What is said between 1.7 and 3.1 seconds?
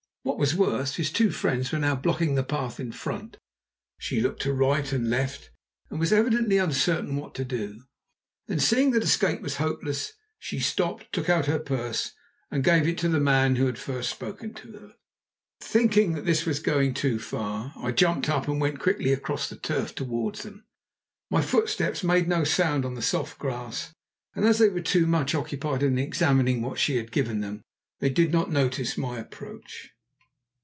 were now blocking the path in